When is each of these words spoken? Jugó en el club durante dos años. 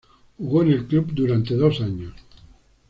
Jugó 0.39 0.63
en 0.63 0.71
el 0.71 0.87
club 0.87 1.11
durante 1.13 1.53
dos 1.53 1.79
años. 1.79 2.15